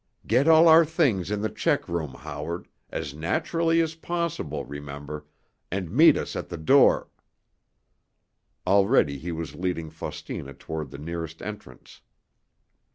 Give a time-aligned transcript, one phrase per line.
[0.25, 6.35] "Get all our things in the check room, Howard—as naturally as possible, remember—and meet us
[6.35, 7.07] at the door——"
[8.65, 12.01] Already he was leading Faustina toward the nearest entrance.